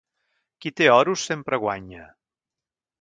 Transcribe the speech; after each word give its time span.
Qui 0.65 0.71
té 0.79 0.87
oros 0.93 1.25
sempre 1.33 1.59
guanya. 1.67 2.09